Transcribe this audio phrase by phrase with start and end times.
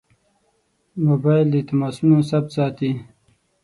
[1.05, 2.91] موبایل د تماسونو ثبت ساتي.